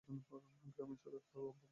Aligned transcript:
গ্রামে 0.07 0.95
চোরের 1.01 1.23
তো 1.25 1.39
অভাব 1.41 1.55
নাই। 1.57 1.69